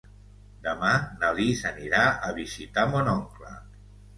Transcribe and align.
Demà 0.67 0.93
na 1.23 1.29
Lis 1.41 1.61
anirà 1.73 2.01
a 2.31 2.35
visitar 2.41 2.87
mon 2.95 3.13
oncle. 3.17 3.53